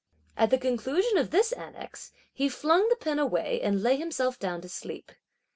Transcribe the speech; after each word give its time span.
At 0.35 0.49
the 0.49 0.57
conclusion 0.57 1.19
of 1.19 1.29
this 1.29 1.51
annex, 1.51 2.11
he 2.33 2.49
flung 2.49 2.89
the 2.89 2.95
pen 2.95 3.19
away, 3.19 3.61
and 3.61 3.83
lay 3.83 3.97
himself 3.97 4.39
down 4.39 4.59
to 4.61 4.67
sleep. 4.67 5.11